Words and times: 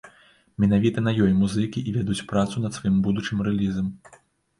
Менавіта 0.61 1.03
на 1.07 1.11
ёй 1.25 1.33
музыкі 1.41 1.83
і 1.91 1.93
вядуць 1.97 2.25
працу 2.31 2.63
над 2.65 2.79
сваім 2.79 2.97
будучым 3.09 3.45
рэлізам. 3.49 3.93